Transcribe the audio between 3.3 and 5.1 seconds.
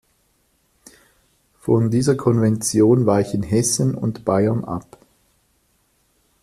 Hessen und Bayern ab.